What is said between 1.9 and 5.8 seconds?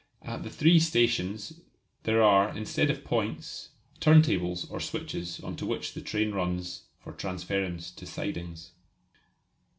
there are, instead of points, turn tables or switches on to